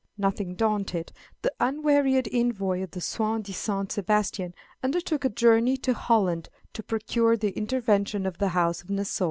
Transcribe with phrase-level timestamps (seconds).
[0.17, 1.11] Nothing daunted,
[1.43, 7.37] the unwearied envoy of the soi disant Sebastian undertook a journey to Holland to procure
[7.37, 9.19] the intervention of the House of Nassau.